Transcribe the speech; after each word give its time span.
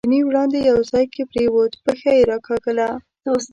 چیني 0.05 0.21
وړاندې 0.25 0.59
یو 0.69 0.77
ځای 0.91 1.05
کې 1.13 1.23
پرېوت، 1.31 1.71
پښه 1.83 2.11
یې 2.17 2.23
راکاږله. 2.31 2.89